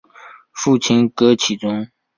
[0.51, 1.87] 父亲戈启宗。